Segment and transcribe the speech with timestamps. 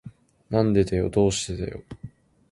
[0.49, 1.11] なんでだよ。
[1.11, 1.83] どうしてだよ。